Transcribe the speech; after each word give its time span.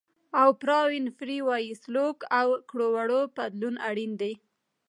اوپرا 0.43 0.79
وینفري 0.91 1.39
وایي 1.47 1.71
سلوک 1.83 2.17
او 2.39 2.47
کړو 2.69 2.87
وړو 2.95 3.21
بدلون 3.35 3.75
اړین 3.89 4.11
دی. 4.21 4.33